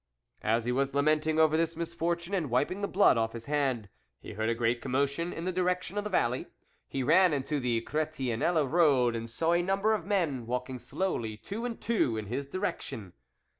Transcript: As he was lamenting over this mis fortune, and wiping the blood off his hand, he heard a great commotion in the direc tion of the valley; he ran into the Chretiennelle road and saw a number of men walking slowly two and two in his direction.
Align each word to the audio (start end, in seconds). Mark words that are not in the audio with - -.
As 0.41 0.65
he 0.65 0.71
was 0.71 0.95
lamenting 0.95 1.39
over 1.39 1.55
this 1.55 1.75
mis 1.75 1.93
fortune, 1.93 2.33
and 2.33 2.49
wiping 2.49 2.81
the 2.81 2.87
blood 2.87 3.19
off 3.19 3.33
his 3.33 3.45
hand, 3.45 3.87
he 4.19 4.33
heard 4.33 4.49
a 4.49 4.55
great 4.55 4.81
commotion 4.81 5.31
in 5.31 5.45
the 5.45 5.53
direc 5.53 5.83
tion 5.83 5.95
of 5.95 6.03
the 6.03 6.09
valley; 6.09 6.47
he 6.87 7.03
ran 7.03 7.33
into 7.33 7.59
the 7.59 7.79
Chretiennelle 7.81 8.67
road 8.67 9.15
and 9.15 9.29
saw 9.29 9.53
a 9.53 9.61
number 9.61 9.93
of 9.93 10.03
men 10.07 10.47
walking 10.47 10.79
slowly 10.79 11.37
two 11.37 11.65
and 11.65 11.79
two 11.79 12.17
in 12.17 12.25
his 12.25 12.47
direction. 12.47 13.13